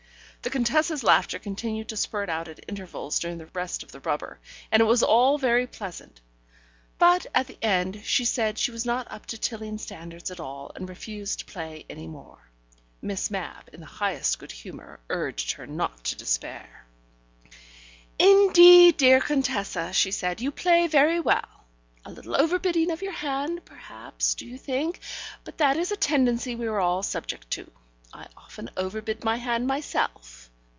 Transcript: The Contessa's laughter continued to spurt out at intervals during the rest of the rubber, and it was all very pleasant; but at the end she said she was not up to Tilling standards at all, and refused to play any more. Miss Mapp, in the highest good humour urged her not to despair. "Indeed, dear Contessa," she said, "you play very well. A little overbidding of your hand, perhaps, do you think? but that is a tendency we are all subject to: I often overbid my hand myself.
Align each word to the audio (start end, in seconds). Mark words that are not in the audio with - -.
The 0.43 0.49
Contessa's 0.49 1.03
laughter 1.03 1.37
continued 1.37 1.87
to 1.89 1.97
spurt 1.97 2.27
out 2.27 2.47
at 2.47 2.65
intervals 2.67 3.19
during 3.19 3.37
the 3.37 3.45
rest 3.53 3.83
of 3.83 3.91
the 3.91 3.99
rubber, 3.99 4.39
and 4.71 4.81
it 4.81 4.85
was 4.85 5.03
all 5.03 5.37
very 5.37 5.67
pleasant; 5.67 6.19
but 6.97 7.27
at 7.35 7.45
the 7.45 7.59
end 7.61 8.01
she 8.03 8.25
said 8.25 8.57
she 8.57 8.71
was 8.71 8.83
not 8.83 9.05
up 9.11 9.27
to 9.27 9.37
Tilling 9.37 9.77
standards 9.77 10.31
at 10.31 10.39
all, 10.39 10.71
and 10.75 10.89
refused 10.89 11.37
to 11.39 11.45
play 11.45 11.85
any 11.91 12.07
more. 12.07 12.49
Miss 13.03 13.29
Mapp, 13.29 13.69
in 13.71 13.81
the 13.81 13.85
highest 13.85 14.39
good 14.39 14.51
humour 14.51 14.99
urged 15.11 15.51
her 15.51 15.67
not 15.67 16.03
to 16.05 16.15
despair. 16.15 16.85
"Indeed, 18.17 18.97
dear 18.97 19.21
Contessa," 19.21 19.93
she 19.93 20.09
said, 20.09 20.41
"you 20.41 20.49
play 20.49 20.87
very 20.87 21.19
well. 21.19 21.65
A 22.03 22.11
little 22.11 22.35
overbidding 22.35 22.89
of 22.89 23.03
your 23.03 23.13
hand, 23.13 23.63
perhaps, 23.63 24.33
do 24.33 24.47
you 24.47 24.57
think? 24.57 25.01
but 25.43 25.59
that 25.59 25.77
is 25.77 25.91
a 25.91 25.95
tendency 25.95 26.55
we 26.55 26.65
are 26.65 26.79
all 26.81 27.03
subject 27.03 27.47
to: 27.51 27.71
I 28.13 28.27
often 28.35 28.69
overbid 28.75 29.23
my 29.23 29.37
hand 29.37 29.67
myself. 29.67 30.49